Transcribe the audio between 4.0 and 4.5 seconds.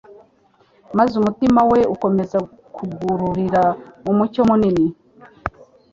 umucyo